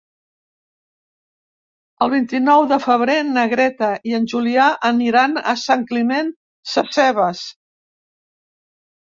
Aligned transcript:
El 2.05 2.09
vint-i-nou 2.13 2.65
de 2.71 2.79
febrer 2.85 3.17
na 3.27 3.43
Greta 3.51 3.91
i 4.13 4.17
en 4.21 4.25
Julià 4.33 4.65
aniran 4.91 5.37
a 5.53 5.55
Sant 5.67 5.85
Climent 5.93 6.33
Sescebes. 6.73 7.45